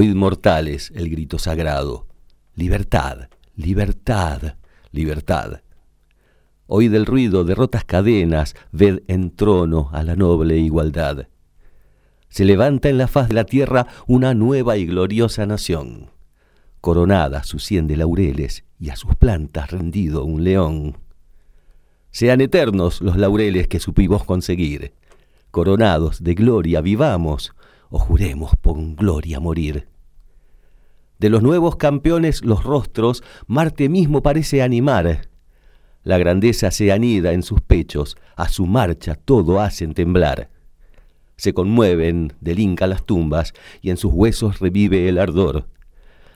[0.00, 2.06] Oíd mortales el grito sagrado.
[2.54, 4.54] Libertad, libertad,
[4.92, 5.62] libertad.
[6.68, 11.26] Oíd el ruido de rotas cadenas, ved en trono a la noble igualdad.
[12.28, 16.12] Se levanta en la faz de la tierra una nueva y gloriosa nación.
[16.80, 20.98] Coronada su cien de laureles y a sus plantas rendido un león.
[22.12, 24.92] Sean eternos los laureles que supimos conseguir.
[25.50, 27.52] Coronados de gloria vivamos,
[27.90, 29.88] o juremos por gloria morir.
[31.18, 35.28] De los nuevos campeones los rostros Marte mismo parece animar.
[36.04, 40.48] La grandeza se anida en sus pechos, a su marcha todo hacen temblar.
[41.36, 45.68] Se conmueven del Inca las tumbas y en sus huesos revive el ardor,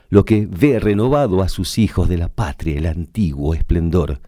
[0.09, 4.21] lo que ve renovado a sus hijos de la patria el antiguo esplendor.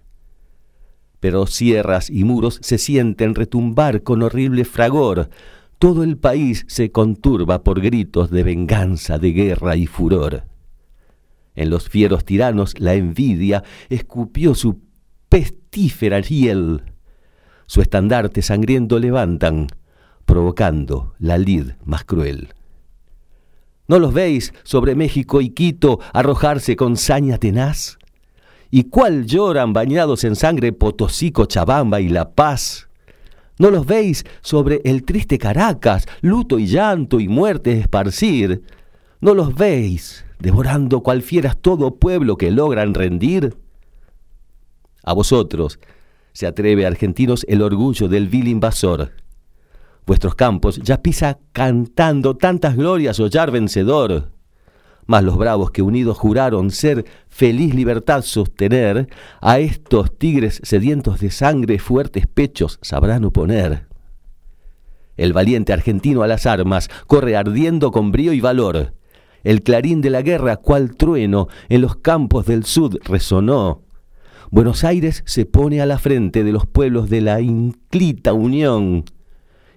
[1.20, 5.30] Pero sierras y muros se sienten retumbar con horrible fragor,
[5.80, 10.44] todo el país se conturba por gritos de venganza, de guerra y furor.
[11.56, 14.82] En los fieros tiranos la envidia escupió su
[15.30, 16.84] pestífera hiel.
[17.66, 19.68] Su estandarte sangriento levantan,
[20.26, 22.50] provocando la lid más cruel.
[23.88, 28.00] ¿No los veis sobre México y Quito arrojarse con saña tenaz?
[28.72, 32.85] ¿Y cuál lloran bañados en sangre Potosí, Chabamba y La Paz?
[33.58, 38.64] ¿No los veis sobre el triste Caracas, luto y llanto y muerte esparcir?
[39.22, 43.56] ¿No los veis devorando cual fieras todo pueblo que logran rendir?
[45.04, 45.80] A vosotros
[46.34, 49.14] se atreve, argentinos, el orgullo del vil invasor.
[50.06, 54.35] Vuestros campos ya pisa cantando tantas glorias hollar vencedor
[55.06, 59.08] mas los bravos que unidos juraron ser feliz libertad sostener,
[59.42, 63.88] a estos tigres sedientos de sangre fuertes pechos sabrán oponer.
[65.18, 68.94] El valiente argentino a las armas corre ardiendo con brío y valor.
[69.44, 73.84] El clarín de la guerra, cual trueno, en los campos del sud resonó.
[74.52, 79.06] Buenos Aires se pone a la frente de los pueblos de la inclita unión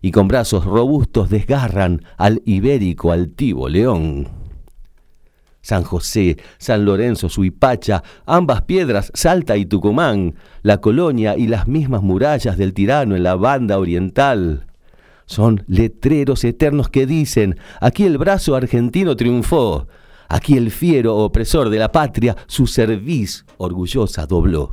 [0.00, 4.37] y con brazos robustos desgarran al ibérico altivo león.
[5.68, 12.02] San José, San Lorenzo, Suipacha, ambas piedras, Salta y Tucumán, la colonia y las mismas
[12.02, 14.66] murallas del tirano en la banda oriental.
[15.26, 19.88] Son letreros eternos que dicen, aquí el brazo argentino triunfó,
[20.30, 24.72] aquí el fiero opresor de la patria su cerviz orgullosa dobló.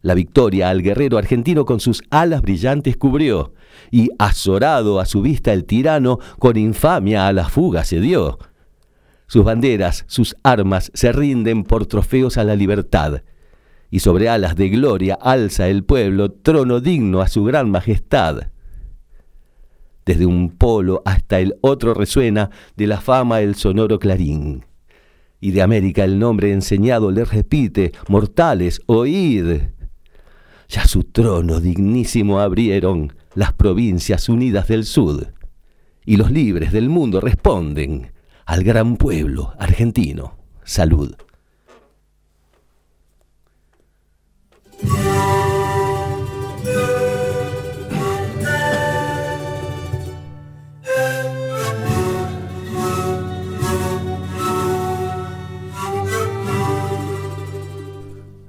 [0.00, 3.52] La victoria al guerrero argentino con sus alas brillantes cubrió,
[3.90, 8.38] y azorado a su vista el tirano con infamia a la fuga se dio
[9.30, 13.22] sus banderas, sus armas se rinden por trofeos a la libertad.
[13.88, 18.48] Y sobre alas de gloria alza el pueblo trono digno a su gran majestad.
[20.04, 24.66] Desde un polo hasta el otro resuena de la fama el sonoro clarín.
[25.40, 29.60] Y de América el nombre enseñado le repite, mortales, oíd.
[30.68, 35.22] Ya su trono dignísimo abrieron las provincias unidas del sud,
[36.04, 38.10] y los libres del mundo responden,
[38.50, 40.36] al gran pueblo argentino.
[40.64, 41.14] Salud.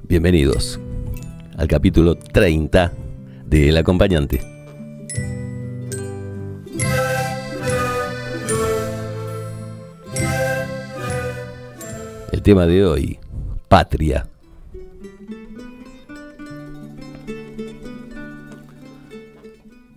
[0.07, 0.79] Bienvenidos
[1.57, 2.91] al capítulo 30
[3.45, 4.60] de El acompañante.
[12.41, 13.19] Tema de hoy,
[13.67, 14.27] patria.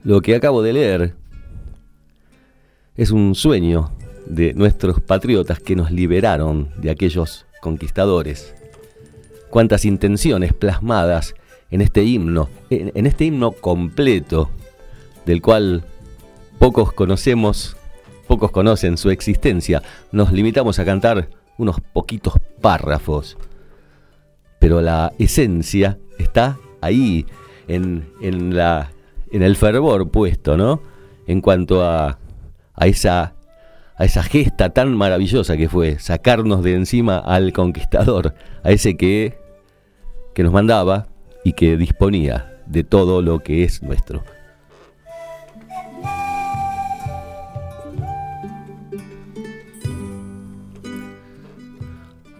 [0.02, 1.14] Lo que acabo de leer
[2.96, 3.90] es un sueño
[4.26, 8.54] de nuestros patriotas que nos liberaron de aquellos conquistadores.
[9.48, 11.34] Cuántas intenciones plasmadas
[11.70, 14.50] en este himno, en, este himno completo,
[15.24, 15.84] del cual
[16.58, 17.76] pocos conocemos,
[18.26, 19.82] pocos conocen su existencia.
[20.12, 21.28] Nos limitamos a cantar
[21.58, 23.36] unos poquitos párrafos,
[24.58, 27.26] pero la esencia está ahí,
[27.68, 28.90] en, en, la,
[29.30, 30.80] en el fervor puesto, ¿no?
[31.26, 32.18] En cuanto a,
[32.74, 33.34] a, esa,
[33.96, 39.38] a esa gesta tan maravillosa que fue sacarnos de encima al conquistador, a ese que,
[40.34, 41.08] que nos mandaba
[41.44, 44.22] y que disponía de todo lo que es nuestro.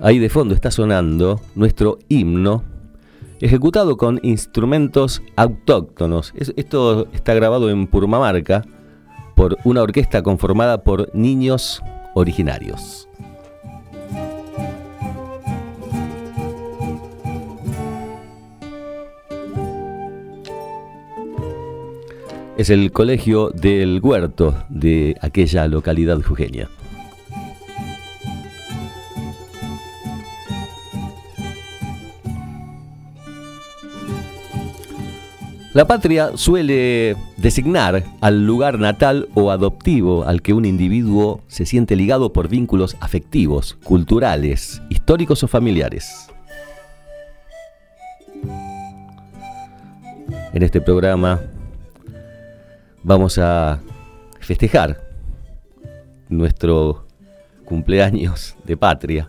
[0.05, 2.63] Ahí de fondo está sonando nuestro himno,
[3.41, 6.35] ejecutado con instrumentos autóctonos.
[6.37, 8.67] Esto está grabado en Purmamarca
[9.35, 13.09] por una orquesta conformada por niños originarios.
[22.59, 26.69] Es el colegio del huerto de aquella localidad jujeña.
[35.75, 41.97] La patria suele designar al lugar natal o adoptivo al que un individuo se siente
[41.97, 46.29] ligado por vínculos afectivos, culturales, históricos o familiares.
[50.53, 51.41] En este programa
[53.03, 53.81] vamos a
[54.39, 55.03] festejar
[56.29, 57.05] nuestro
[57.65, 59.29] cumpleaños de patria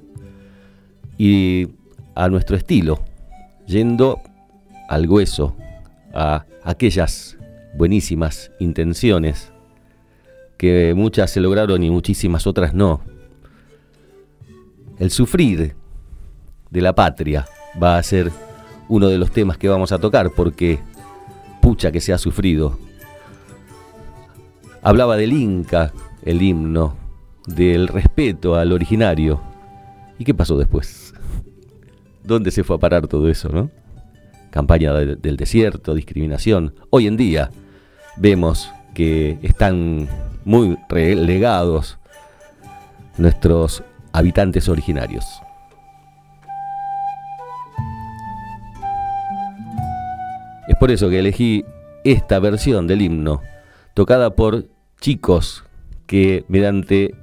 [1.18, 1.69] y
[2.13, 3.00] a nuestro estilo,
[3.65, 4.21] yendo
[4.88, 5.56] al hueso
[6.16, 7.38] a aquellas
[7.76, 9.52] buenísimas intenciones
[10.58, 13.02] que muchas se lograron y muchísimas otras no.
[14.98, 15.76] El sufrir
[16.70, 17.46] de la patria
[17.82, 18.32] va a ser
[18.88, 20.80] uno de los temas que vamos a tocar porque
[21.62, 22.80] pucha que se ha sufrido.
[24.82, 25.92] Hablaba del Inca,
[26.24, 26.96] el himno,
[27.48, 29.42] del respeto al originario.
[30.18, 31.14] ¿Y qué pasó después?
[32.24, 33.70] ¿Dónde se fue a parar todo eso, no?
[34.56, 36.75] Campaña del desierto, discriminación.
[36.90, 37.52] Hoy en día
[38.16, 40.07] vemos que están
[40.46, 42.00] muy relegados
[43.18, 45.25] nuestros habitantes originarios.
[50.69, 51.66] Es por eso que elegí
[52.06, 53.42] esta versión del himno,
[53.94, 54.69] tocada por
[55.02, 55.66] chicos
[56.07, 57.13] que mediante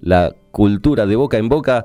[0.00, 1.84] la cultura de boca en boca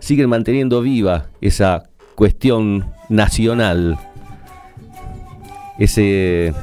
[0.00, 1.82] siguen manteniendo viva esa
[2.14, 3.98] cuestión nacional
[5.82, 6.54] ese,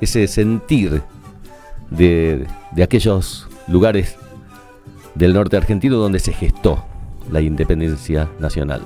[0.00, 1.00] ese sentir
[1.90, 4.16] de, de aquellos lugares
[5.14, 6.84] del norte argentino donde se gestó
[7.30, 8.82] la independencia nacional.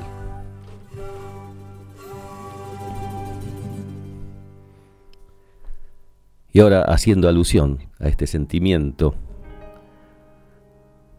[6.52, 9.14] Y ahora haciendo alusión a este sentimiento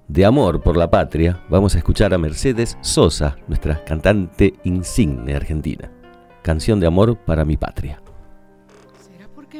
[0.08, 5.90] de amor por la patria, vamos a escuchar a Mercedes Sosa, nuestra cantante insigne argentina.
[6.44, 8.00] Canción de amor para mi patria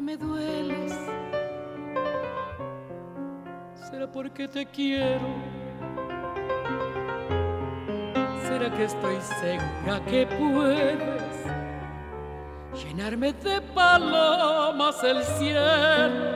[0.02, 0.94] me dueles?
[3.90, 5.30] ¿Será porque te quiero?
[8.48, 11.46] ¿Será que estoy segura que puedes
[12.84, 16.36] llenarme de palomas el cielo?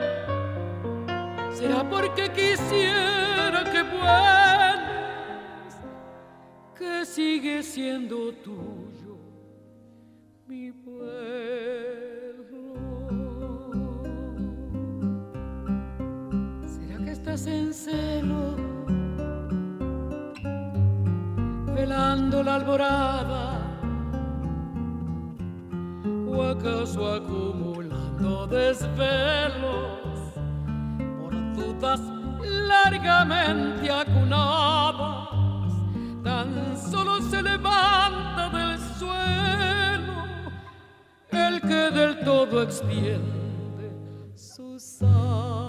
[1.52, 5.74] ¿Será porque quisiera que vuelves?
[6.76, 9.16] Que sigue siendo tuyo
[10.46, 10.70] mi
[17.34, 18.54] en celo,
[21.74, 23.58] velando la alborada,
[26.28, 29.98] o acaso acumulando desvelos
[31.18, 32.00] por dudas
[32.40, 35.28] largamente acunadas,
[36.22, 40.14] tan solo se levanta del suelo
[41.32, 43.90] el que del todo extiende
[44.36, 45.63] sus alas.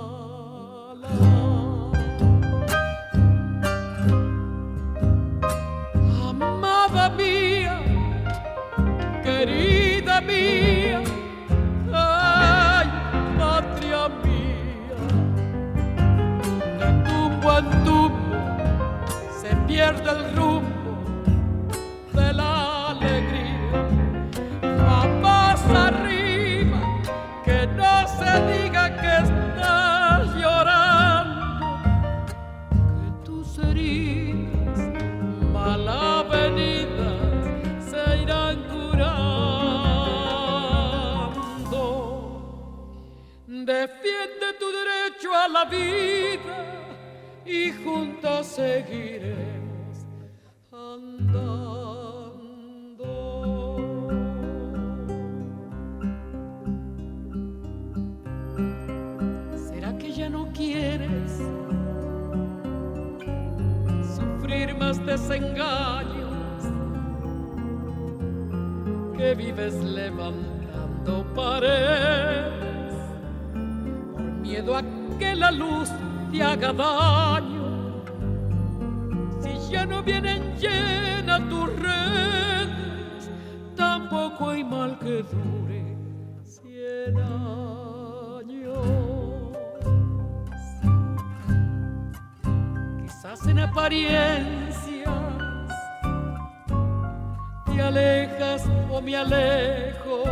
[45.48, 46.66] la vida
[47.46, 50.06] y juntas seguiremos
[50.72, 51.46] andando.
[59.70, 61.40] ¿Será que ya no quieres
[64.16, 66.64] sufrir más desengaños
[69.16, 72.94] que vives levantando paredes
[74.12, 75.90] por miedo a que la luz
[76.32, 78.04] te haga daño.
[79.42, 83.30] Si ya no vienen llenas tus redes,
[83.76, 85.98] tampoco hay mal que dure
[86.44, 88.78] cien años.
[93.04, 95.10] Quizás en apariencias
[97.66, 100.24] te alejas o me alejo.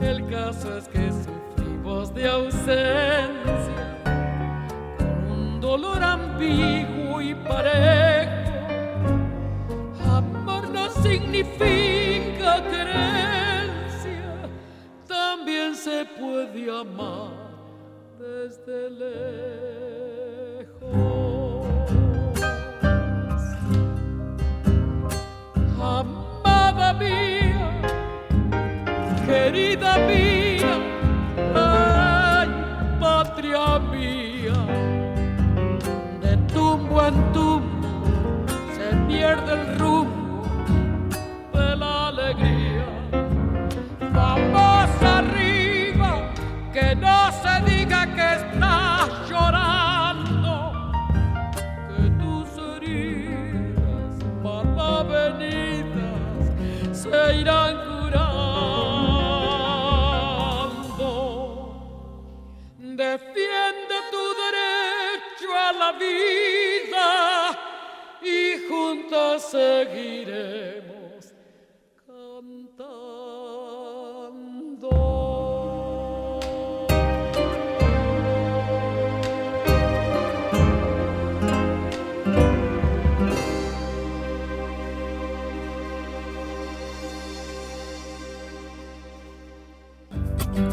[0.00, 1.04] El caso es que
[1.84, 4.00] de ausencia,
[4.96, 8.52] con un dolor ambiguo y parejo.
[10.02, 14.48] Amor no significa creencia,
[15.06, 17.32] también se puede amar
[18.18, 19.34] desde lejos.
[25.78, 27.82] Amada mía,
[29.26, 30.23] querida mía,
[39.24, 40.42] pierde el rumbo
[41.54, 42.86] de la alegría.
[44.12, 46.10] Vamos arriba,
[46.72, 50.52] que no se diga que estás llorando,
[51.88, 54.14] que tus heridas
[55.16, 56.42] venidas
[56.92, 57.94] se irán
[62.96, 66.53] Defiende tu derecho a la vida
[69.38, 71.32] seguiremos
[72.06, 73.64] cantando.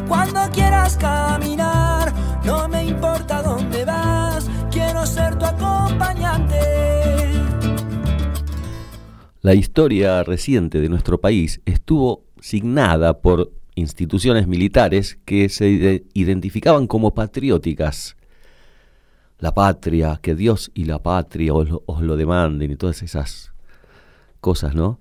[0.08, 2.12] Cuando quieras caminar
[2.44, 3.11] no me importa
[9.42, 17.12] La historia reciente de nuestro país estuvo signada por instituciones militares que se identificaban como
[17.12, 18.16] patrióticas.
[19.40, 23.52] La patria, que Dios y la patria os lo, lo demanden y todas esas
[24.40, 25.00] cosas, ¿no?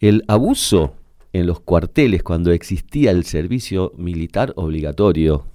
[0.00, 0.96] El abuso
[1.32, 5.46] en los cuarteles cuando existía el servicio militar obligatorio.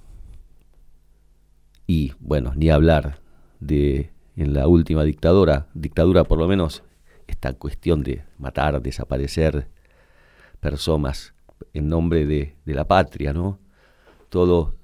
[1.86, 3.20] Y bueno, ni hablar
[3.60, 6.82] de en la última dictadura, dictadura por lo menos,
[7.26, 9.68] esta cuestión de matar, desaparecer
[10.60, 11.34] personas
[11.74, 13.58] en nombre de, de la patria, ¿no?
[14.28, 14.76] Todo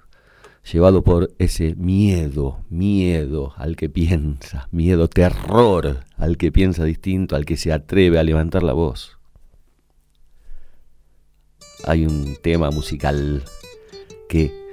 [0.71, 7.45] llevado por ese miedo, miedo al que piensa, miedo, terror al que piensa distinto, al
[7.45, 9.19] que se atreve a levantar la voz
[11.87, 13.43] hay un tema musical
[14.29, 14.64] que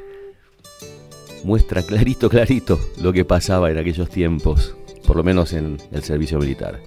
[1.44, 6.40] muestra clarito, clarito lo que pasaba en aquellos tiempos, por lo menos en el servicio
[6.40, 6.80] militar.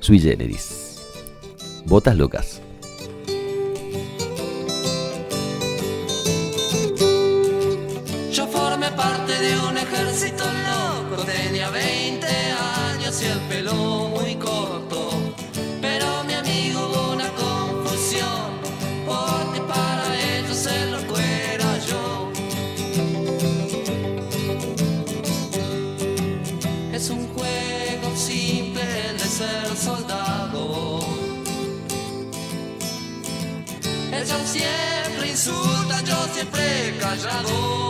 [0.00, 1.02] Sui generis.
[1.86, 2.63] Botas locas.
[37.18, 37.83] Siempre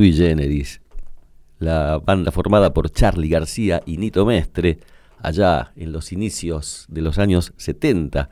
[0.00, 0.66] Sui
[1.58, 4.78] la banda formada por Charlie García y Nito Mestre,
[5.18, 8.30] allá en los inicios de los años 70,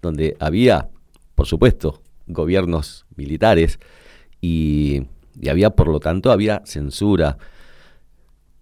[0.00, 0.88] donde había,
[1.34, 3.78] por supuesto, gobiernos militares
[4.40, 5.02] y,
[5.38, 7.36] y había, por lo tanto, había censura.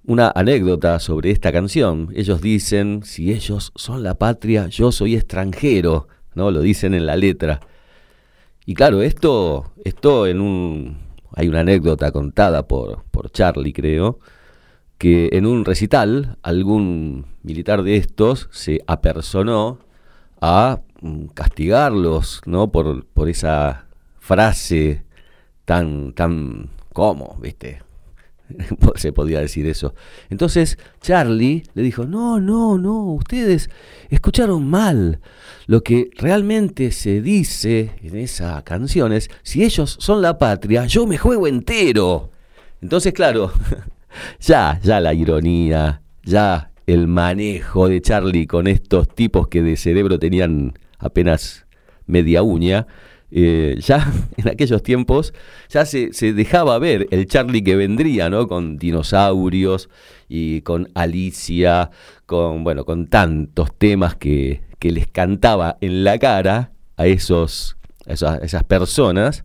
[0.04, 2.08] Una anécdota sobre esta canción.
[2.16, 6.50] Ellos dicen, si ellos son la patria, yo soy extranjero, ¿no?
[6.50, 7.60] Lo dicen en la letra.
[8.66, 14.18] Y claro, esto, esto en un, hay una anécdota contada por, por Charlie, creo,
[14.98, 19.78] que en un recital algún militar de estos se apersonó
[20.40, 22.70] a mm, castigarlos, ¿no?
[22.70, 23.86] Por, por esa
[24.18, 25.04] frase
[25.64, 27.38] tan, tan, ¿cómo?
[27.40, 27.82] ¿Viste?
[28.96, 29.94] se podía decir eso.
[30.28, 33.70] Entonces Charlie le dijo, no, no, no, ustedes
[34.08, 35.20] escucharon mal.
[35.66, 41.06] Lo que realmente se dice en esa canción es, si ellos son la patria, yo
[41.06, 42.30] me juego entero.
[42.82, 43.52] Entonces, claro,
[44.40, 50.18] ya, ya la ironía, ya el manejo de Charlie con estos tipos que de cerebro
[50.18, 51.66] tenían apenas
[52.06, 52.86] media uña,
[53.30, 55.32] eh, ya en aquellos tiempos
[55.68, 58.48] ya se, se, dejaba ver el Charlie que vendría, ¿no?
[58.48, 59.88] Con dinosaurios
[60.28, 61.90] y con Alicia,
[62.26, 68.42] con, bueno, con tantos temas que, que les cantaba en la cara a, esos, esas,
[68.42, 69.44] esas personas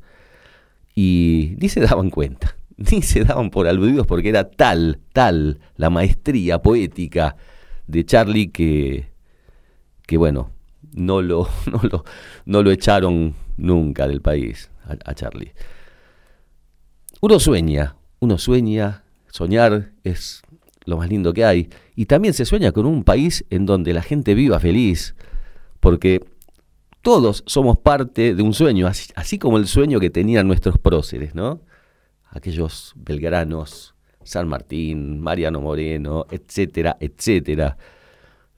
[0.95, 5.89] y ni se daban cuenta, ni se daban por aludidos porque era tal, tal la
[5.89, 7.36] maestría poética
[7.88, 9.12] de Charlie que,
[10.08, 10.50] que bueno,
[10.93, 12.04] no lo, no lo,
[12.45, 15.54] no lo echaron nunca del país a, Charlie.
[17.22, 20.41] Uno sueña, uno sueña, soñar es
[20.86, 24.02] lo más lindo que hay, y también se sueña con un país en donde la
[24.02, 25.15] gente viva feliz,
[25.80, 26.24] porque
[27.02, 31.34] todos somos parte de un sueño, así, así como el sueño que tenían nuestros próceres,
[31.34, 31.62] ¿no?
[32.30, 37.78] Aquellos belgranos, San Martín, Mariano Moreno, etcétera, etcétera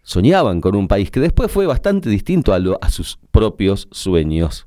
[0.08, 4.66] soñaban con un país que después fue bastante distinto a, lo, a sus propios sueños.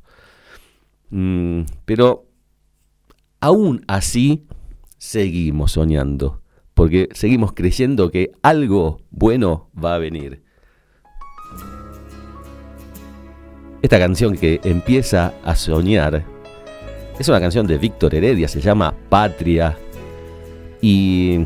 [1.10, 2.26] Mm, pero
[3.40, 4.46] aún así
[4.98, 6.42] seguimos soñando,
[6.74, 10.42] porque seguimos creyendo que algo bueno va a venir.
[13.82, 16.24] Esta canción que empieza a soñar
[17.18, 19.76] es una canción de Víctor Heredia, se llama Patria.
[20.82, 21.44] Y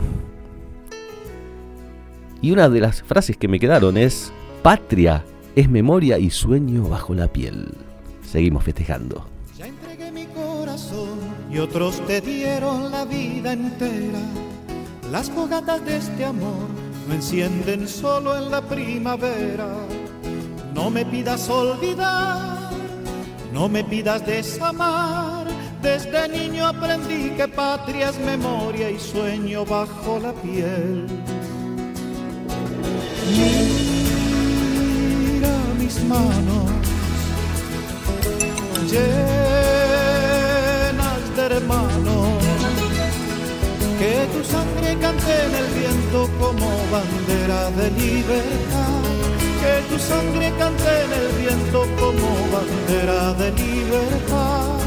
[2.44, 4.30] y una de las frases que me quedaron es,
[4.62, 5.24] patria
[5.56, 7.68] es memoria y sueño bajo la piel.
[8.22, 9.33] Seguimos festejando.
[11.54, 14.18] Y otros te dieron la vida entera.
[15.10, 16.68] Las fogatas de este amor
[17.06, 19.68] no encienden solo en la primavera.
[20.74, 22.70] No me pidas olvidar,
[23.52, 25.46] no me pidas desamar.
[25.80, 31.06] Desde niño aprendí que patria es memoria y sueño bajo la piel.
[35.30, 36.70] Mira mis manos
[38.90, 39.83] llenas
[41.36, 42.28] de hermanos,
[43.98, 49.02] que tu sangre cante en el viento como bandera de libertad.
[49.60, 54.84] Que tu sangre cante en el viento como bandera de libertad.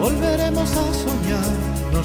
[0.00, 1.05] volveremos a.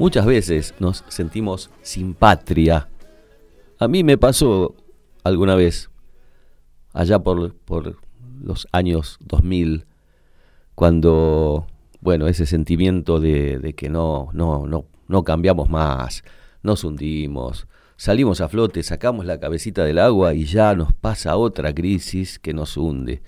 [0.00, 2.88] Muchas veces nos sentimos sin patria.
[3.78, 4.74] A mí me pasó
[5.24, 5.90] alguna vez,
[6.94, 7.98] allá por, por
[8.42, 9.84] los años 2000,
[10.74, 11.66] cuando,
[12.00, 16.24] bueno, ese sentimiento de, que no, no, no, no cambiamos más,
[16.62, 17.66] nos hundimos,
[17.98, 22.54] salimos a flote, sacamos la cabecita del agua y ya nos pasa otra crisis que
[22.54, 23.20] nos hunde.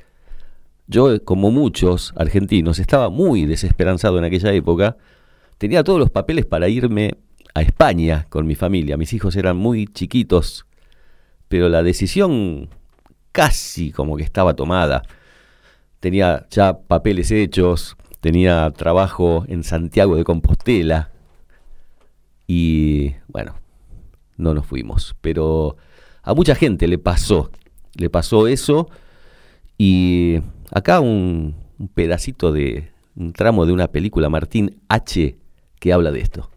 [0.86, 4.96] Yo, como muchos argentinos, estaba muy desesperanzado en aquella época,
[5.62, 7.18] tenía todos los papeles para irme
[7.54, 10.66] a España con mi familia, mis hijos eran muy chiquitos,
[11.46, 12.68] pero la decisión
[13.30, 15.04] casi como que estaba tomada.
[16.00, 21.12] Tenía ya papeles hechos, tenía trabajo en Santiago de Compostela
[22.48, 23.54] y bueno,
[24.36, 25.76] no nos fuimos, pero
[26.24, 27.52] a mucha gente le pasó,
[27.94, 28.90] le pasó eso
[29.78, 30.40] y
[30.72, 35.36] acá un, un pedacito de un tramo de una película Martín H
[35.82, 36.48] que habla de esto.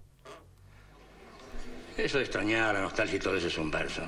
[1.97, 4.03] Eso de extrañar, la nostalgia y todo eso es un verso.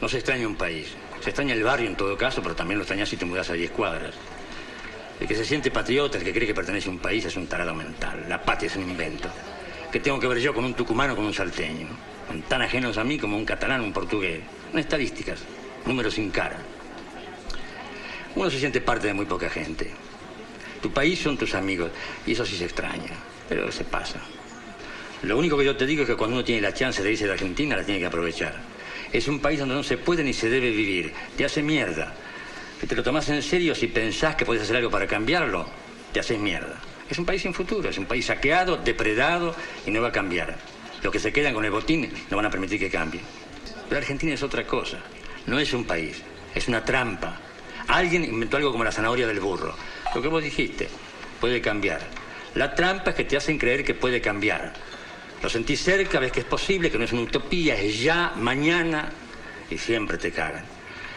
[0.00, 0.86] No se extraña un país.
[1.20, 3.52] Se extraña el barrio en todo caso, pero también lo extrañas si te mudas a
[3.52, 4.14] 10 cuadras.
[5.20, 7.46] El que se siente patriota, el que cree que pertenece a un país, es un
[7.46, 8.24] tarado mental.
[8.26, 9.28] La patria es un invento.
[9.92, 11.88] ¿Qué tengo que ver yo con un tucumano con un salteño?
[12.48, 14.40] Tan ajenos a mí como un catalán o un portugués.
[14.70, 15.40] Son estadísticas,
[15.84, 16.56] números sin cara.
[18.34, 19.90] Uno se siente parte de muy poca gente.
[20.80, 21.90] Tu país son tus amigos,
[22.26, 23.12] y eso sí se extraña,
[23.46, 24.20] pero se pasa.
[25.22, 27.26] Lo único que yo te digo es que cuando uno tiene la chance de irse
[27.26, 28.54] de Argentina, la tiene que aprovechar.
[29.12, 31.12] Es un país donde no se puede ni se debe vivir.
[31.36, 32.12] Te hace mierda.
[32.80, 35.66] Si te lo tomas en serio, si pensás que puedes hacer algo para cambiarlo,
[36.12, 36.80] te haces mierda.
[37.08, 39.54] Es un país sin futuro, es un país saqueado, depredado
[39.86, 40.56] y no va a cambiar.
[41.02, 43.20] Los que se quedan con el botín no van a permitir que cambie.
[43.88, 44.98] Pero Argentina es otra cosa.
[45.46, 46.22] No es un país,
[46.54, 47.38] es una trampa.
[47.88, 49.74] Alguien inventó algo como la zanahoria del burro.
[50.14, 50.88] Lo que vos dijiste,
[51.40, 52.00] puede cambiar.
[52.54, 54.72] La trampa es que te hacen creer que puede cambiar.
[55.44, 59.12] Lo sentís cerca, ves que es posible, que no es una utopía, es ya, mañana,
[59.70, 60.64] y siempre te cagan.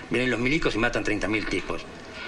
[0.09, 1.85] Vienen los milicos y matan 30.000 tipos.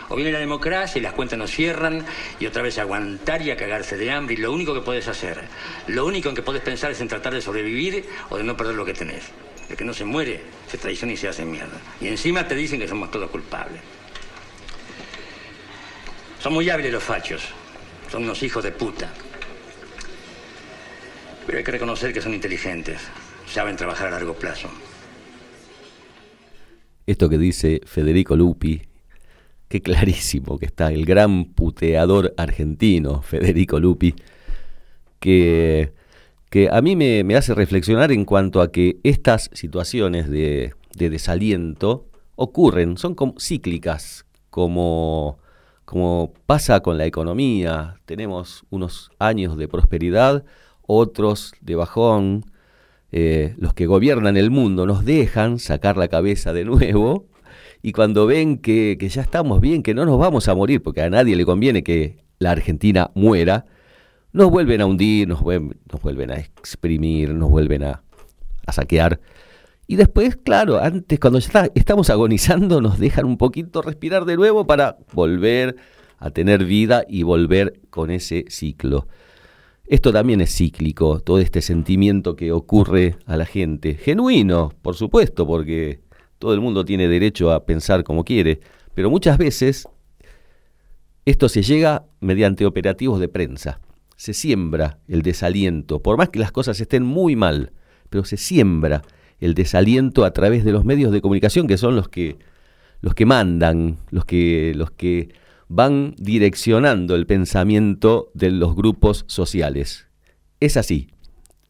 [0.07, 2.05] O viene la democracia y las cuentas no cierran
[2.39, 5.41] y otra vez aguantar y a cagarse de hambre y lo único que puedes hacer,
[5.88, 8.75] lo único en que puedes pensar es en tratar de sobrevivir o de no perder
[8.75, 9.25] lo que tenés.
[9.69, 10.39] El que no se muere
[10.71, 11.81] se traiciona y se hace mierda.
[11.99, 13.81] Y encima te dicen que somos todos culpables.
[16.41, 17.43] Son muy hábiles los fachos.
[18.09, 19.12] Son unos hijos de puta.
[21.49, 23.01] Pero hay que reconocer que son inteligentes.
[23.47, 24.69] Saben trabajar a largo plazo.
[27.07, 28.83] Esto que dice Federico Lupi,
[29.67, 34.13] qué clarísimo que está el gran puteador argentino, Federico Lupi,
[35.19, 35.91] que,
[36.51, 41.09] que a mí me, me hace reflexionar en cuanto a que estas situaciones de, de
[41.09, 45.39] desaliento ocurren, son cíclicas, como,
[45.83, 47.99] como pasa con la economía.
[48.05, 50.45] Tenemos unos años de prosperidad,
[50.91, 52.45] otros de bajón,
[53.12, 57.28] eh, los que gobiernan el mundo nos dejan sacar la cabeza de nuevo
[57.82, 61.10] y cuando ven que, ya estamos bien, que no nos vamos a morir, porque a
[61.10, 63.65] nadie le conviene que la Argentina muera,
[64.34, 68.04] nos vuelven a hundir, nos vuelven, a exprimir, nos vuelven a,
[68.71, 69.19] saquear.
[69.88, 74.67] Y después, claro, antes cuando ya estamos agonizando, nos dejan un poquito respirar de nuevo
[74.67, 75.78] para volver
[76.17, 79.08] a tener vida y volver con ese ciclo.
[79.89, 83.95] Esto también es cíclico, todo este sentimiento que ocurre a la gente.
[83.95, 86.02] Genuino, por supuesto, porque
[86.38, 88.60] todo el mundo tiene derecho a pensar como quiere,
[88.93, 89.88] pero muchas veces
[91.25, 93.82] esto se llega mediante operativos de prensa.
[94.15, 97.71] Se siembra el desaliento, por más que las cosas estén muy mal,
[98.12, 99.02] pero se siembra
[99.39, 102.38] el desaliento a través de los medios de comunicación que son los que
[103.02, 105.30] los que mandan, los que los que
[105.69, 110.08] van direccionando el pensamiento de los grupos sociales.
[110.60, 111.10] Es así.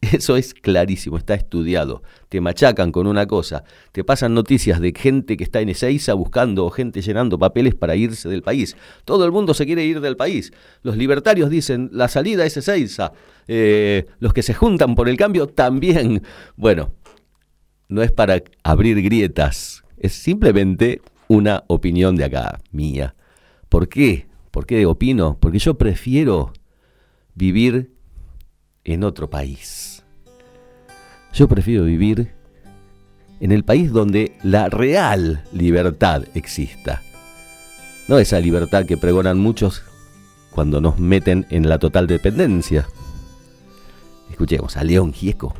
[0.00, 2.02] Eso es clarísimo, está estudiado.
[2.30, 6.64] Te machacan con una cosa, te pasan noticias de gente que está en Ezeiza buscando
[6.64, 8.76] o gente llenando papeles para irse del país.
[9.04, 10.52] Todo el mundo se quiere ir del país.
[10.82, 13.12] Los libertarios dicen, la salida es Ezeiza.
[13.46, 16.22] Eh, los que se juntan por el cambio también.
[16.56, 16.92] Bueno,
[17.88, 23.14] no es para abrir grietas, es simplemente una opinión de acá, mía.
[23.70, 24.26] ¿Por qué?
[24.50, 25.38] ¿Por qué opino?
[25.40, 26.52] Porque yo prefiero
[27.36, 27.94] vivir
[28.82, 30.02] en otro país.
[31.32, 32.32] Yo prefiero vivir
[33.38, 37.00] en el país donde la real libertad exista.
[38.08, 39.84] No esa libertad que pregonan muchos
[40.50, 42.88] cuando nos meten en la total dependencia.
[44.30, 45.54] Escuchemos a León Gieco,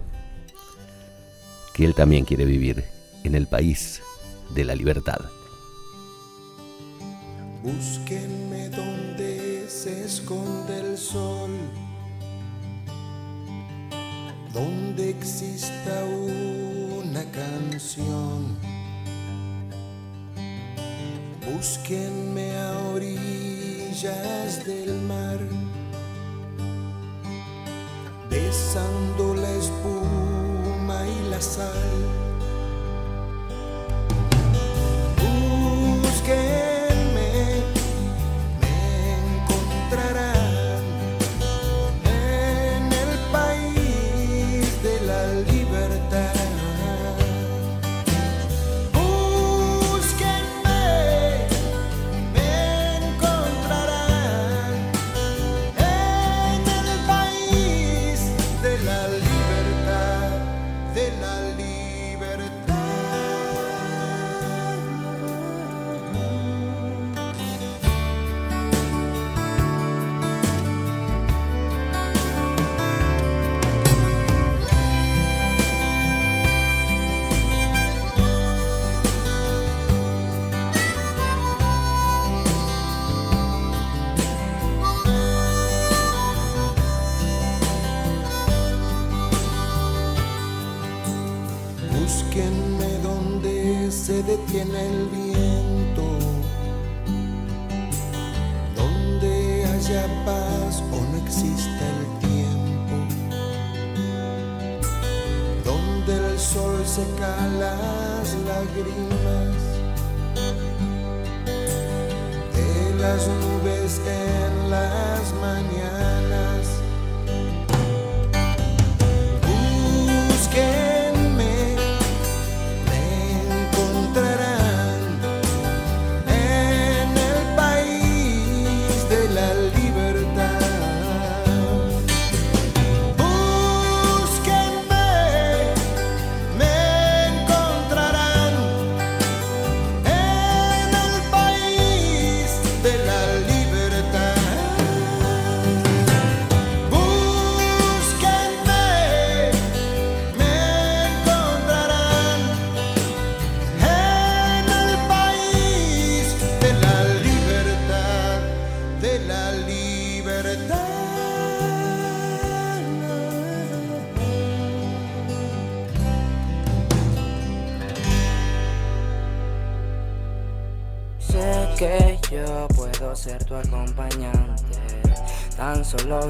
[1.74, 2.82] que él también quiere vivir
[3.22, 4.02] en el país
[4.52, 5.20] de la libertad.
[7.62, 11.50] Búsquenme donde se esconde el sol
[14.52, 18.56] donde exista una canción.
[21.46, 25.38] Búsquenme a orillas del mar,
[28.28, 31.90] besando la espuma y la sal.
[36.02, 36.89] Busquen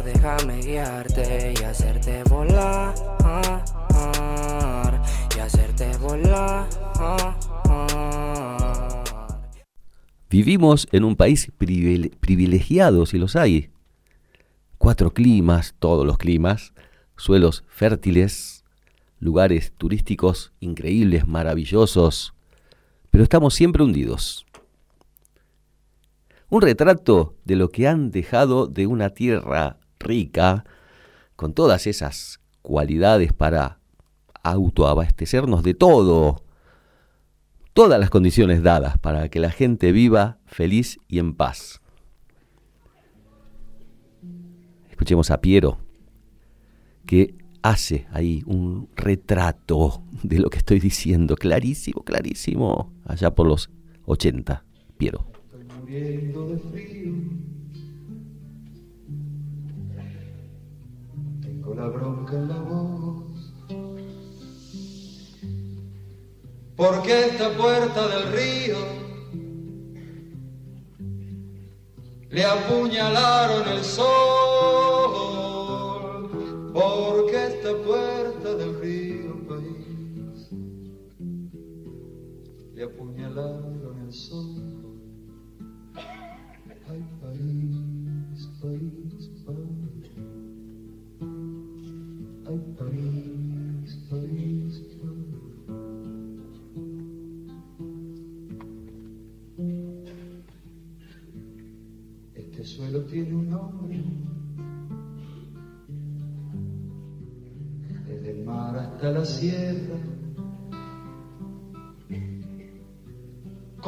[0.02, 2.94] déjame guiarte y hacerte volar.
[5.36, 6.68] Y hacerte volar.
[10.30, 13.70] Vivimos en un país privilegiado, si los hay.
[14.78, 16.72] Cuatro climas, todos los climas,
[17.16, 18.64] suelos fértiles,
[19.18, 22.32] lugares turísticos increíbles, maravillosos,
[23.10, 24.46] pero estamos siempre hundidos.
[26.48, 30.64] Un retrato de lo que han dejado de una tierra rica,
[31.36, 33.78] con todas esas cualidades para
[34.42, 36.42] autoabastecernos de todo,
[37.72, 41.80] todas las condiciones dadas para que la gente viva feliz y en paz.
[44.90, 45.78] Escuchemos a Piero,
[47.06, 53.70] que hace ahí un retrato de lo que estoy diciendo, clarísimo, clarísimo, allá por los
[54.06, 54.64] 80,
[54.98, 55.30] Piero
[55.90, 57.12] muriendo de frío.
[61.60, 63.52] Tengo la bronca en la voz.
[66.74, 68.78] Porque esta puerta del río
[72.30, 74.00] le apuñalaron el sol.
[76.72, 80.48] Porque esta puerta del río país
[82.72, 84.96] le apuñalaron el sol.
[86.88, 90.39] Ay, país, país, país.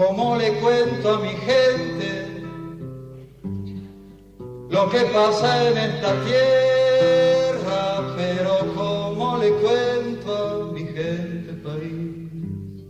[0.05, 2.43] ¿Cómo le cuento a mi gente
[4.69, 8.15] lo que pasa en esta tierra?
[8.17, 12.83] Pero ¿cómo le cuento a mi gente país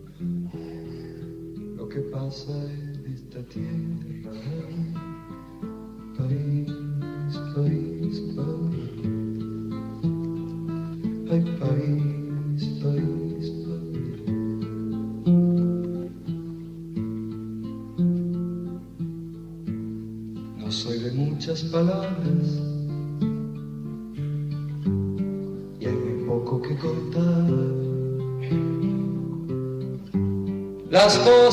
[1.76, 3.91] lo que pasa en esta tierra?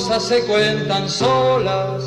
[0.10, 2.04] Cosas se cuentan solas,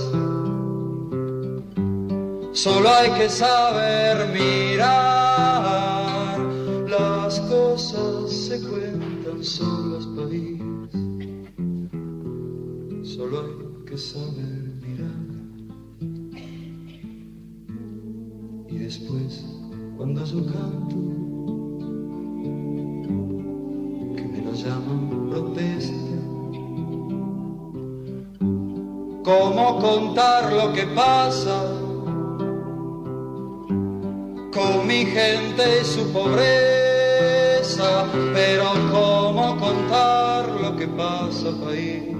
[2.52, 5.60] solo hay que saber mirar.
[6.88, 10.60] Las cosas se cuentan solas, país,
[13.04, 15.22] solo hay que saber mirar.
[18.68, 19.44] Y después,
[19.96, 20.91] cuando yo canto,
[30.94, 31.64] pasa
[34.52, 38.06] con mi gente y su pobreza?
[38.34, 42.16] Pero ¿cómo contar lo que pasa, país?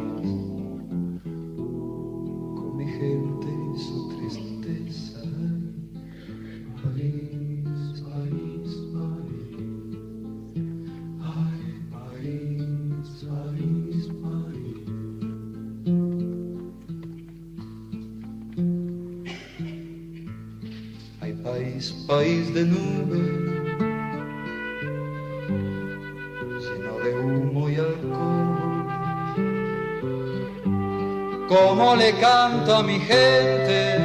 [32.22, 33.98] ¿Cómo le canto a mi gente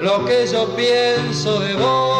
[0.00, 2.15] lo que yo pienso de vos?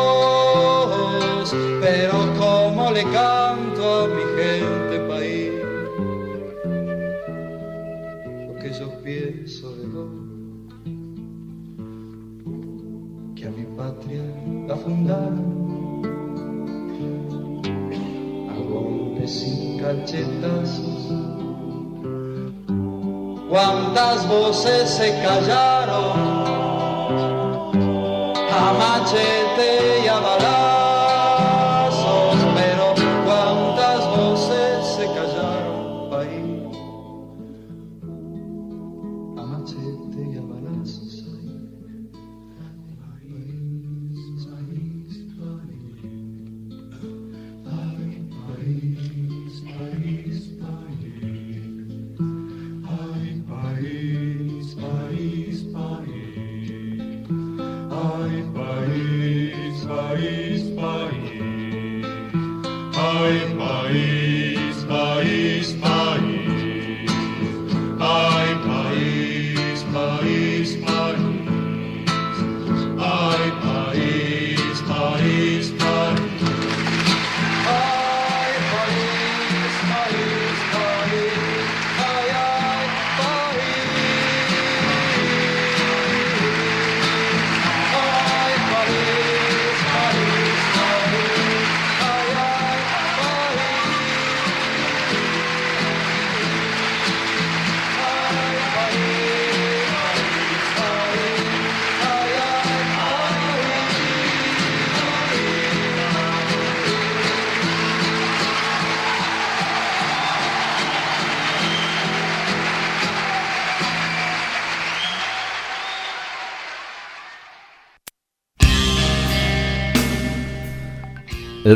[23.96, 26.44] Cuántas voces se callaron.
[28.52, 30.20] A machete y a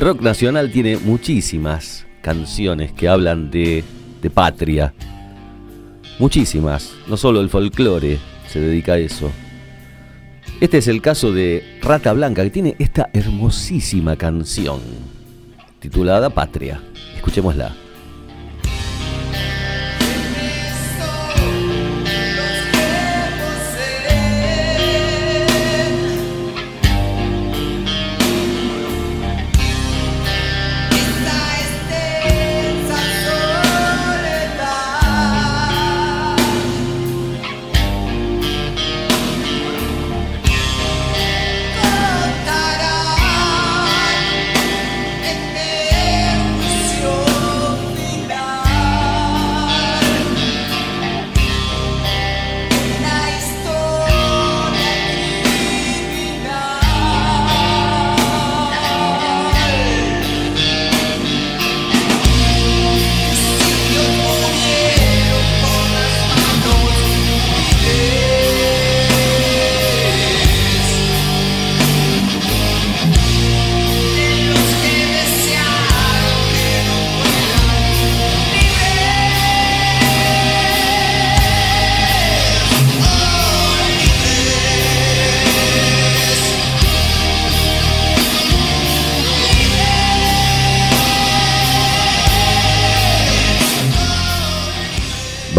[0.00, 3.84] El rock nacional tiene muchísimas canciones que hablan de,
[4.22, 4.94] de patria.
[6.18, 6.94] Muchísimas.
[7.06, 9.30] No solo el folclore se dedica a eso.
[10.58, 14.80] Este es el caso de Rata Blanca, que tiene esta hermosísima canción
[15.80, 16.80] titulada Patria.
[17.16, 17.76] Escuchémosla.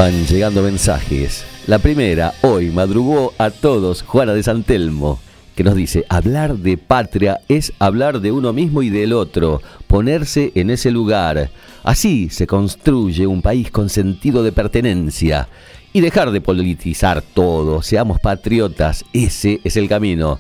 [0.01, 1.45] Van llegando mensajes.
[1.67, 5.19] La primera, hoy madrugó a todos Juana de Santelmo,
[5.55, 10.53] que nos dice, hablar de patria es hablar de uno mismo y del otro, ponerse
[10.55, 11.51] en ese lugar.
[11.83, 15.47] Así se construye un país con sentido de pertenencia.
[15.93, 20.39] Y dejar de politizar todo, seamos patriotas, ese es el camino.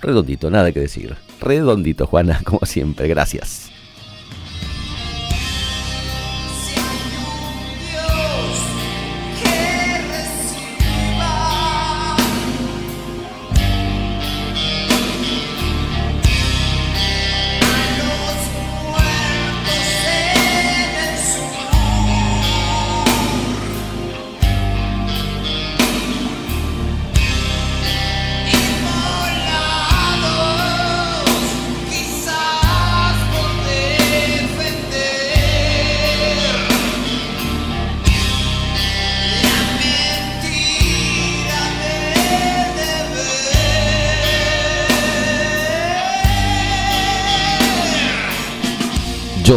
[0.00, 1.16] Redondito, nada que decir.
[1.40, 3.69] Redondito, Juana, como siempre, gracias.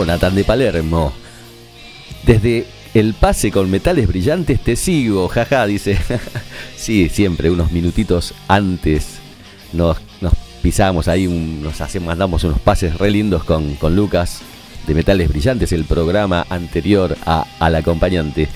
[0.04, 1.14] Jonathan de Palermo.
[2.26, 5.98] Desde el pase con metales brillantes te sigo, jaja, dice.
[6.76, 9.20] sí, siempre, unos minutitos antes
[9.72, 9.96] nos,
[10.62, 14.42] pisamos ahí, nos hacemos, mandamos unos pases re lindos con, con Lucas
[14.86, 18.50] de Metales Brillantes, el programa anterior al acompañante.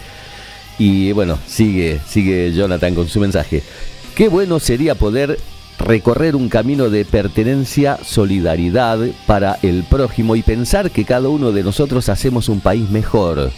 [0.77, 3.63] Y bueno, sigue, sigue Jonathan con su mensaje.
[4.15, 5.39] Qué bueno sería poder
[5.79, 11.63] recorrer un camino de pertenencia, solidaridad para el prójimo y pensar que cada uno de
[11.63, 13.51] nosotros hacemos un país mejor.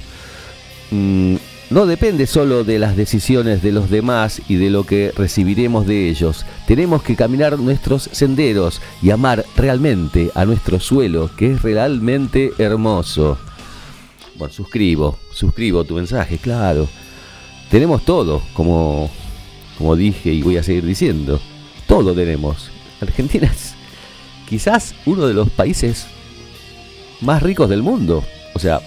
[0.92, 1.36] Mm,
[1.70, 6.10] no depende solo de las decisiones de los demás y de lo que recibiremos de
[6.10, 6.46] ellos.
[6.68, 13.38] Tenemos que caminar nuestros senderos y amar realmente a nuestro suelo, que es realmente hermoso.
[14.36, 16.88] Bueno, suscribo, suscribo tu mensaje, claro.
[17.70, 19.12] Tenemos todo, como,
[19.78, 21.40] como dije y voy a seguir diciendo
[21.90, 22.70] todo tenemos.
[23.02, 23.74] Argentina es
[24.48, 26.06] quizás uno de los países
[27.20, 28.24] más ricos del mundo.
[28.54, 28.80] O sea,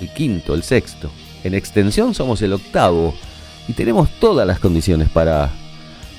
[0.00, 1.10] el quinto, el sexto.
[1.42, 3.14] En extensión somos el octavo.
[3.68, 5.50] Y tenemos todas las condiciones para,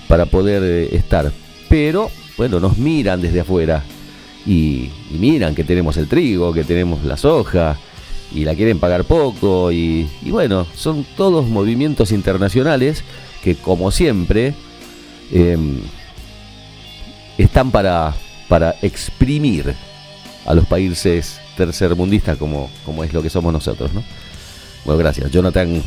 [0.09, 1.31] para poder eh, estar.
[1.69, 3.83] Pero, bueno, nos miran desde afuera.
[4.45, 7.77] Y, miran que tenemos el trigo, que tenemos la soja.
[8.35, 9.71] Y la quieren pagar poco.
[9.71, 13.05] Y, bueno, son todos movimientos internacionales
[13.41, 14.53] que como siempre...
[15.31, 15.57] Eh,
[17.37, 18.13] están para,
[18.47, 19.75] para exprimir
[20.45, 24.03] a los países tercermundistas como, como es lo que somos nosotros, ¿no?
[24.85, 25.29] Bueno, gracias.
[25.31, 25.81] Jonathan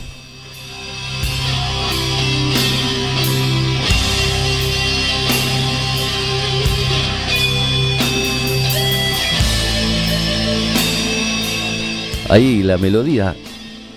[12.30, 13.34] Ahí la melodía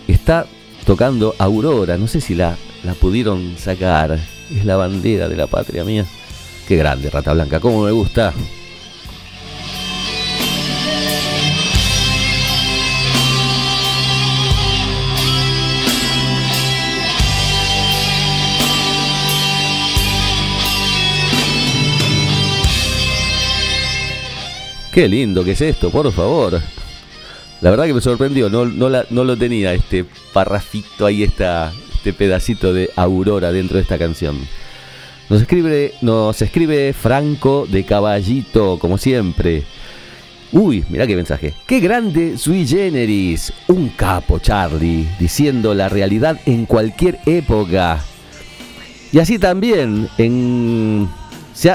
[0.08, 0.48] está
[0.88, 4.18] tocando Aurora, no sé si la, la pudieron sacar,
[4.52, 6.04] es la bandera de la patria mía.
[6.68, 8.34] Qué grande, Rata Blanca, cómo me gusta.
[24.94, 26.62] Qué lindo que es esto, por favor.
[27.62, 32.92] La verdad que me sorprendió, no, lo tenía este parrafito ahí, esta, este pedacito de
[32.96, 34.38] Aurora dentro de esta canción.
[35.30, 39.64] Nos escribe, nos escribe Franco de Caballito, como siempre.
[40.52, 41.54] Uy, mira qué mensaje.
[41.66, 43.52] Qué grande sui generis.
[43.68, 48.04] Un capo, Charlie, diciendo la realidad en cualquier época.
[49.12, 51.08] Y así también en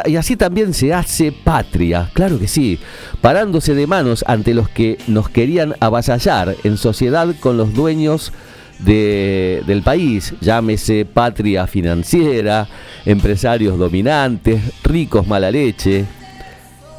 [0.06, 2.80] y así también se hace patria, claro que sí,
[3.20, 8.32] parándose de manos ante los que nos querían avasallar en sociedad con los dueños
[8.78, 12.68] del país, llámese patria financiera,
[13.04, 16.04] empresarios dominantes, ricos mala leche.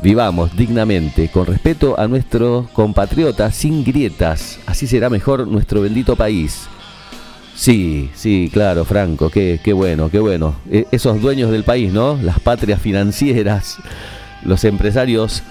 [0.01, 6.67] Vivamos dignamente, con respeto a nuestros compatriotas, sin grietas, así será mejor nuestro bendito país.
[7.55, 10.55] Sí, sí, claro, Franco, qué, qué bueno, qué bueno.
[10.71, 12.17] E, esos dueños del país, ¿no?
[12.21, 13.77] Las patrias financieras,
[14.45, 15.43] los empresarios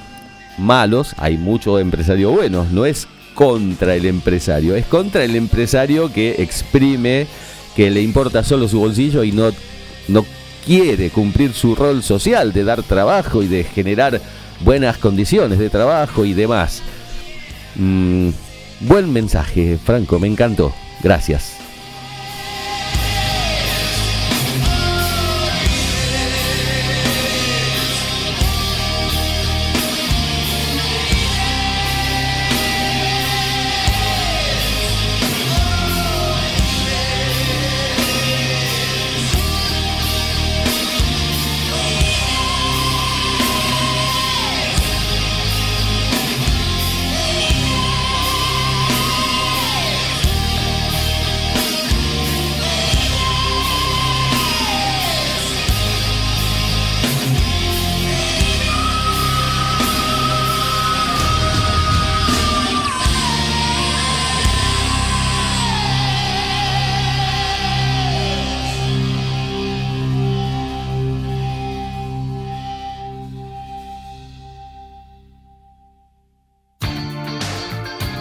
[0.56, 3.06] malos, hay muchos empresarios buenos, no es
[3.38, 7.28] contra el empresario, es contra el empresario que exprime,
[7.76, 9.52] que le importa solo su bolsillo y no,
[10.08, 10.26] no
[10.66, 14.20] quiere cumplir su rol social de dar trabajo y de generar
[14.58, 16.82] buenas condiciones de trabajo y demás.
[17.76, 18.30] Mm,
[18.80, 20.74] buen mensaje, Franco, me encantó.
[21.00, 21.57] Gracias.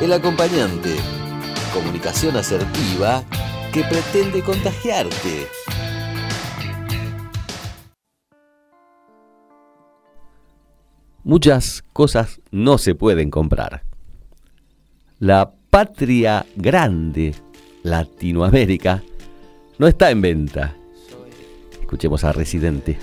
[0.08, 0.96] El acompañante.
[1.74, 3.26] Comunicación asertiva
[3.74, 5.48] que pretende contagiarte.
[11.26, 13.84] Muchas cosas no se pueden comprar.
[15.20, 17.36] La patria grande,
[17.84, 19.04] Latinoamérica,
[19.78, 20.74] no está en venta.
[21.82, 22.98] Escuchemos a Residente.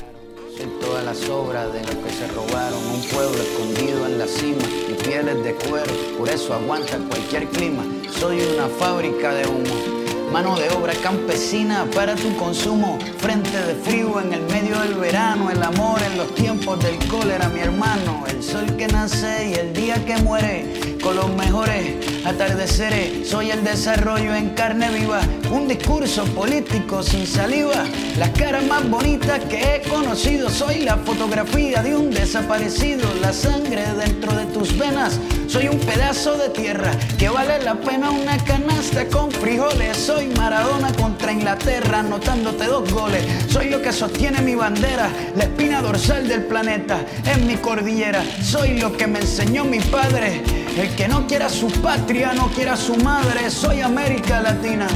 [0.59, 4.65] En todas las obras de los que se robaron, un pueblo escondido en la cima
[5.05, 5.93] pieles de cuero,
[6.25, 7.85] por eso aguanta cualquier clima.
[8.19, 12.99] Soy una fábrica de humo, mano de obra campesina para tu consumo.
[13.19, 17.51] Frente de frío en el medio del verano, el amor en los tiempos del cólera,
[17.51, 18.25] mi hermano.
[18.27, 23.29] El sol que nace y el día que muere con los mejores atardeceres.
[23.29, 27.85] Soy el desarrollo en carne viva, un discurso político sin saliva.
[28.19, 33.85] Las caras más bonitas que he conocido, soy la fotografía de un desaparecido, la sangre
[33.99, 35.21] dentro de tus venas.
[35.47, 39.99] Soy un pedazo de tierra que vale la pena una canasta con frijoles.
[39.99, 43.23] Soy Maradona contra Inglaterra, anotándote dos goles.
[43.51, 48.25] Soy lo que sostiene mi bandera, la espina dorsal del planeta en mi cordillera.
[48.43, 52.77] Soy lo que me enseñó mi padre el que no quiera su patria, no quiera
[52.77, 54.87] su madre, soy América Latina.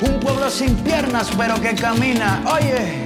[0.00, 2.44] Un pueblo sin piernas, pero que camina.
[2.52, 3.05] Oye.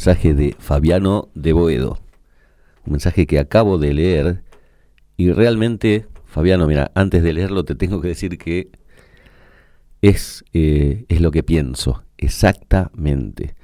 [0.00, 1.98] Mensaje de Fabiano de Boedo,
[2.86, 4.42] un mensaje que acabo de leer
[5.18, 8.70] y realmente, Fabiano, mira, antes de leerlo te tengo que decir que
[10.00, 13.56] es, eh, es lo que pienso, exactamente.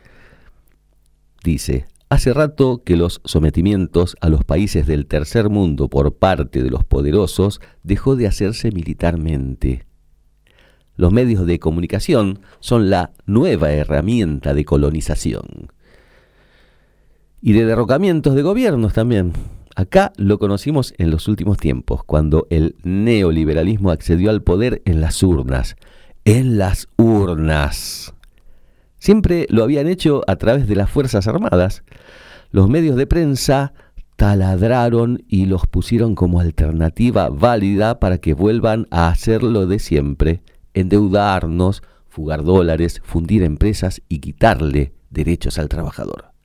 [1.43, 6.69] Dice, hace rato que los sometimientos a los países del tercer mundo por parte de
[6.69, 9.87] los poderosos dejó de hacerse militarmente.
[10.97, 15.73] Los medios de comunicación son la nueva herramienta de colonización
[17.47, 19.33] y de derrocamientos de gobiernos también.
[19.77, 25.23] Acá lo conocimos en los últimos tiempos, cuando el neoliberalismo accedió al poder en las
[25.23, 25.77] urnas.
[26.25, 28.13] En las urnas.
[28.99, 31.85] Siempre lo habían hecho a través de las Fuerzas Armadas.
[32.51, 33.75] Los medios de prensa
[34.17, 40.43] taladraron y los pusieron como alternativa válida para que vuelvan a hacerlo de siempre,
[40.75, 46.36] endeudarnos, fugar dólares, fundir empresas y quitarle derechos al trabajador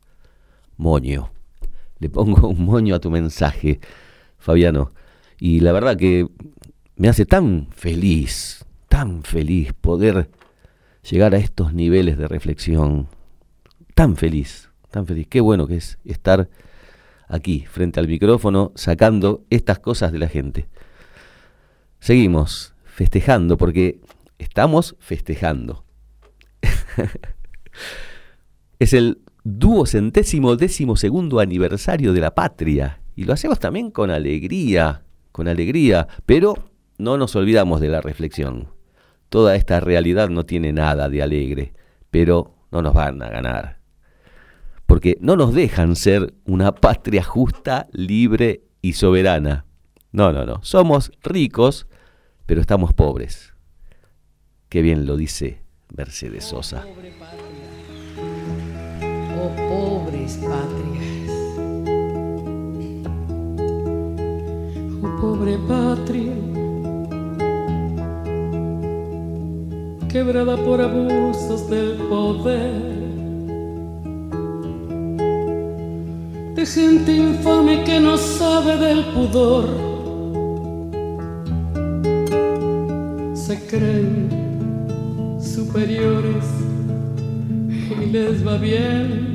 [0.82, 1.32] moño.
[2.00, 3.80] Le pongo un moño a tu mensaje,
[4.38, 4.92] Fabiano.
[5.40, 6.28] Y la verdad que
[6.96, 10.30] me hace tan feliz, tan feliz poder
[11.10, 13.08] llegar a estos niveles de reflexión.
[13.94, 15.28] Tan feliz, tan feliz.
[15.28, 16.50] Qué bueno que es estar
[17.28, 20.68] aquí, frente al micrófono, sacando estas cosas de la gente.
[22.00, 24.00] Seguimos festejando porque
[24.40, 25.86] estamos festejando.
[28.80, 33.02] es el duocentésimo décimo segundo aniversario de la patria.
[33.16, 36.56] Y lo hacemos también con alegría, con alegría, pero
[36.98, 38.70] no nos olvidamos de la reflexión.
[39.30, 41.74] Toda esta realidad no tiene nada de alegre,
[42.10, 43.80] pero no nos van a ganar.
[44.86, 49.66] Porque no nos dejan ser una patria justa, libre y soberana.
[50.12, 50.62] No, no, no.
[50.64, 51.88] Somos ricos,
[52.46, 53.54] pero estamos pobres.
[54.68, 55.64] Qué bien lo dice
[55.96, 56.86] Mercedes Sosa
[59.42, 61.32] oh pobres patrias.
[65.02, 66.34] Oh pobre patria,
[70.10, 72.92] quebrada por abusos del poder.
[76.56, 79.66] De gente infame que no sabe del pudor.
[83.34, 84.30] Se creen
[85.42, 86.46] superiores
[88.02, 89.31] y les va bien.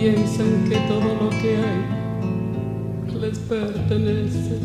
[0.00, 4.58] piensan que todo lo que hay les pertenece.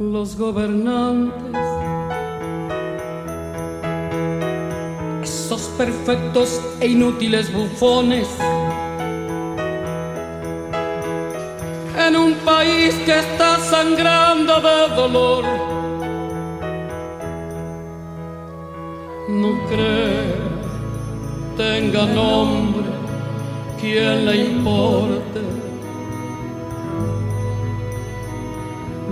[0.00, 1.60] Los gobernantes,
[5.22, 8.28] esos perfectos e inútiles bufones,
[11.96, 15.73] en un país que está sangrando de dolor
[19.44, 20.36] No cree
[21.54, 22.88] tenga nombre
[23.78, 25.40] quien le importe.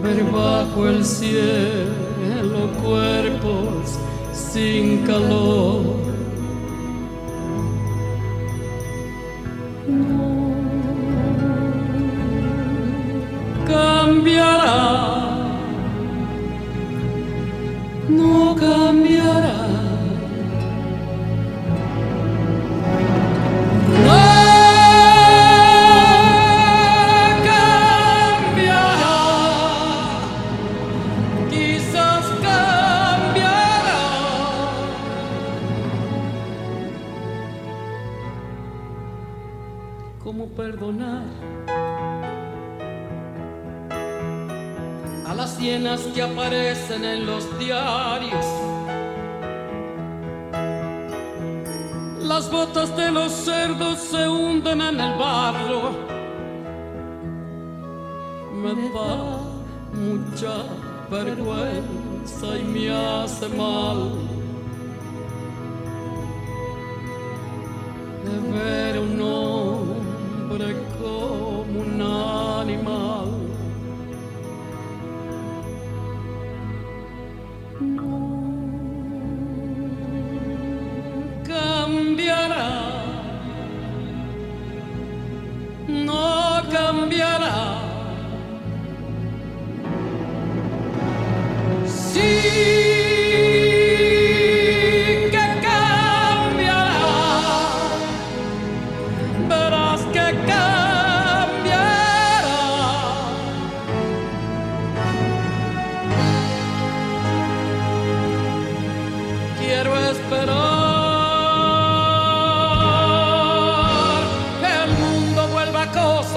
[0.03, 3.99] Ver bajo el cielo cuerpos
[4.33, 5.51] sin calor.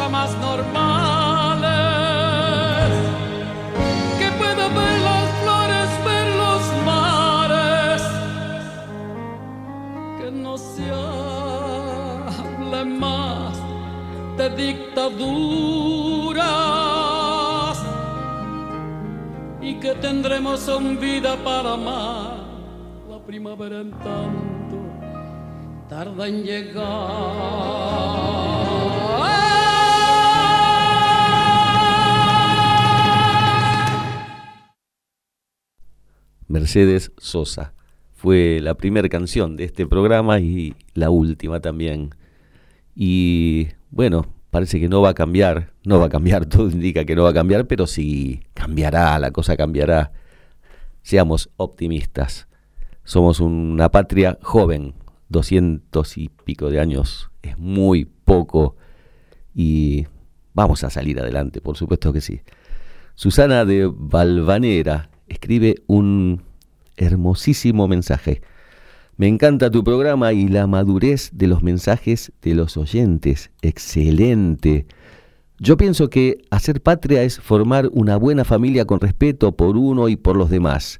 [0.09, 1.69] Más normales.
[4.19, 8.03] Que pueda ver las flores, ver los mares.
[10.19, 13.57] Que no se hable más
[14.37, 15.25] de dictaduras.
[19.61, 22.45] Y que tendremos un vida para amar.
[23.09, 24.77] La primavera en tanto
[25.89, 28.05] tarda en llegar.
[36.55, 37.73] Mercedes Sosa.
[38.13, 42.11] Fue la primera canción de este programa y la última también.
[42.95, 47.13] Y bueno, parece que no va a cambiar, no va a cambiar, todo indica que
[47.13, 50.13] no va a cambiar, pero sí cambiará, la cosa cambiará.
[51.01, 52.47] Seamos optimistas.
[53.03, 54.93] Somos una patria joven,
[55.27, 58.77] doscientos y pico de años, es muy poco
[59.53, 60.07] y
[60.53, 62.39] vamos a salir adelante, por supuesto que sí.
[63.13, 66.41] Susana de Valvanera escribe un
[66.97, 68.41] hermosísimo mensaje.
[69.17, 73.51] Me encanta tu programa y la madurez de los mensajes de los oyentes.
[73.61, 74.85] Excelente.
[75.57, 80.17] Yo pienso que hacer patria es formar una buena familia con respeto por uno y
[80.17, 80.99] por los demás,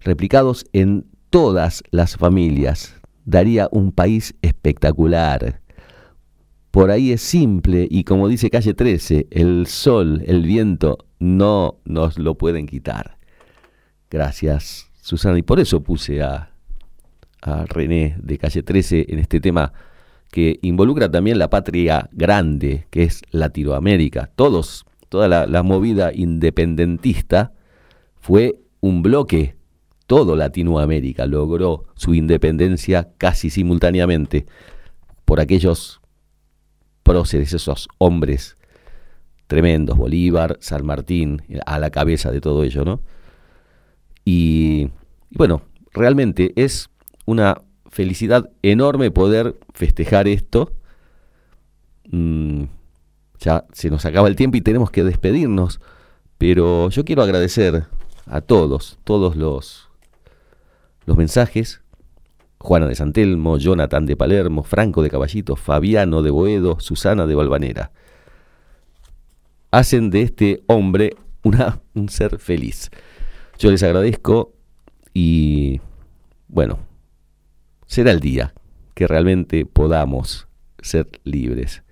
[0.00, 2.94] replicados en todas las familias.
[3.24, 5.60] Daría un país espectacular.
[6.70, 12.18] Por ahí es simple y como dice calle 13, el sol, el viento no nos
[12.18, 13.18] lo pueden quitar.
[14.12, 15.38] Gracias, Susana.
[15.38, 16.50] Y por eso puse a,
[17.40, 19.72] a René de calle 13 en este tema
[20.30, 24.30] que involucra también la patria grande, que es Latinoamérica.
[24.36, 27.54] Todos, toda la, la movida independentista
[28.20, 29.56] fue un bloque.
[30.06, 34.44] Todo Latinoamérica logró su independencia casi simultáneamente
[35.24, 36.02] por aquellos
[37.02, 38.58] próceres, esos hombres
[39.46, 43.00] tremendos, Bolívar, San Martín, a la cabeza de todo ello, ¿no?
[44.24, 44.90] Y,
[45.30, 45.62] bueno,
[45.92, 46.90] realmente es
[47.26, 50.72] una felicidad enorme poder festejar esto.
[52.10, 52.64] Mm,
[53.38, 55.80] ya se nos acaba el tiempo y tenemos que despedirnos,
[56.38, 57.86] pero yo quiero agradecer
[58.26, 59.88] a todos, todos los,
[61.06, 61.80] los mensajes.
[62.58, 67.90] Juana de Santelmo, Jonathan de Palermo, Franco de Caballito, Fabiano de Boedo, Susana de Valvanera.
[69.72, 72.90] Hacen de este hombre una, un ser feliz.
[73.62, 74.54] Yo les agradezco
[75.14, 75.80] y
[76.48, 76.80] bueno,
[77.86, 78.54] será el día
[78.92, 80.48] que realmente podamos
[80.80, 81.84] ser libres.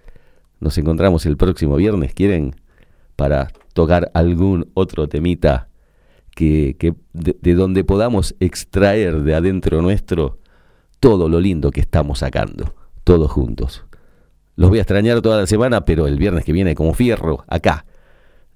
[0.59, 2.57] Nos encontramos el próximo viernes, ¿quieren?
[3.15, 5.69] Para tocar algún otro temita
[6.35, 6.75] que,
[7.13, 10.41] de, de, donde podamos extraer de adentro nuestro
[10.99, 13.85] todo lo lindo que estamos sacando, todos juntos.
[14.57, 17.85] Los voy a extrañar toda la semana, pero el viernes que viene como fierro, acá,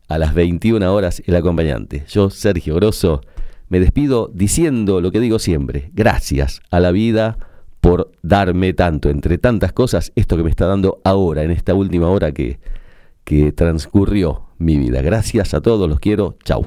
[0.08, 2.04] a las 21 horas, el acompañante.
[2.08, 3.22] Yo, Sergio Grosso,
[3.68, 7.38] me despido diciendo lo que digo siempre, gracias a la vida
[7.80, 12.08] por darme tanto, entre tantas cosas, esto que me está dando ahora, en esta última
[12.08, 12.58] hora que,
[13.24, 15.02] que transcurrió mi vida.
[15.02, 16.66] Gracias a todos, los quiero, chau.